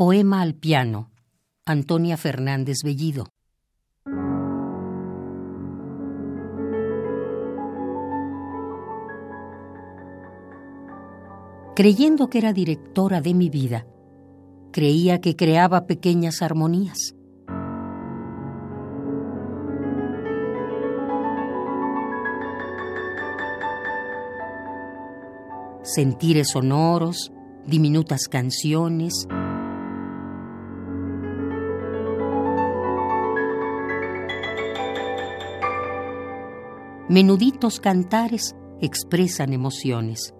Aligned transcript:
Poema 0.00 0.40
al 0.40 0.54
piano. 0.54 1.10
Antonia 1.66 2.16
Fernández 2.16 2.78
Bellido. 2.82 3.26
Creyendo 11.76 12.30
que 12.30 12.38
era 12.38 12.54
directora 12.54 13.20
de 13.20 13.34
mi 13.34 13.50
vida, 13.50 13.86
creía 14.72 15.20
que 15.20 15.36
creaba 15.36 15.84
pequeñas 15.86 16.40
armonías. 16.40 17.14
Sentires 25.82 26.48
sonoros, 26.48 27.34
diminutas 27.66 28.28
canciones, 28.28 29.28
menuditos 37.10 37.80
cantares 37.80 38.54
expresan 38.80 39.52
emociones. 39.52 40.32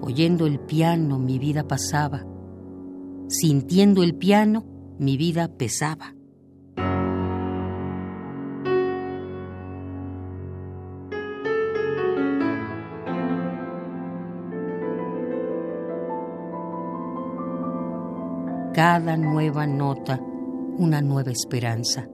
Oyendo 0.00 0.46
el 0.48 0.58
piano 0.58 1.20
mi 1.20 1.38
vida 1.38 1.68
pasaba, 1.68 2.26
sintiendo 3.28 4.02
el 4.02 4.16
piano 4.16 4.66
mi 4.98 5.16
vida 5.16 5.46
pesaba. 5.56 6.17
Cada 18.78 19.16
nueva 19.16 19.66
nota 19.66 20.20
una 20.20 21.02
nueva 21.02 21.32
esperanza. 21.32 22.06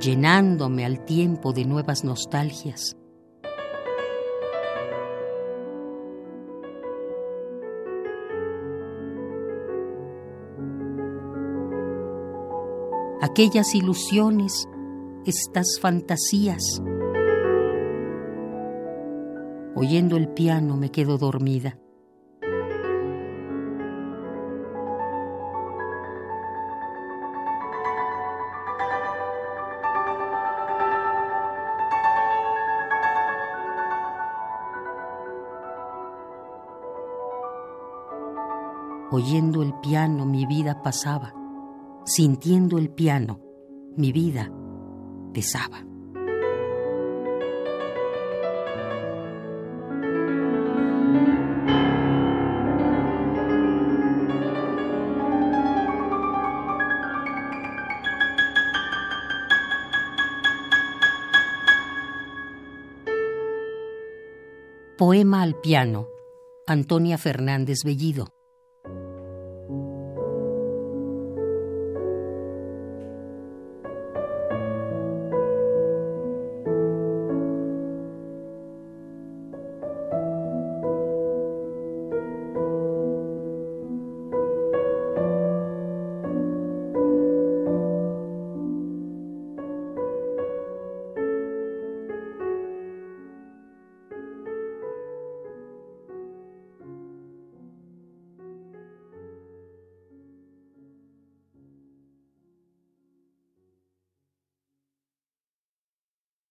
llenándome 0.00 0.84
al 0.84 1.04
tiempo 1.04 1.52
de 1.52 1.64
nuevas 1.64 2.04
nostalgias. 2.04 2.96
Aquellas 13.20 13.74
ilusiones 13.74 14.68
estas 15.26 15.80
fantasías. 15.80 16.80
Oyendo 19.74 20.16
el 20.16 20.28
piano 20.28 20.76
me 20.76 20.90
quedo 20.90 21.18
dormida. 21.18 21.78
Oyendo 39.10 39.62
el 39.62 39.74
piano 39.80 40.24
mi 40.24 40.46
vida 40.46 40.82
pasaba, 40.82 41.34
sintiendo 42.04 42.78
el 42.78 42.90
piano 42.90 43.40
mi 43.96 44.12
vida 44.12 44.50
Poema 64.96 65.42
al 65.42 65.60
piano. 65.60 66.08
Antonia 66.66 67.18
Fernández 67.18 67.84
Bellido. 67.84 68.35